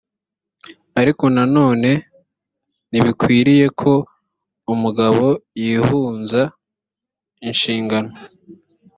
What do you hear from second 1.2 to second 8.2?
nanone ntibikwiriye ko umugabo yihunza inshingano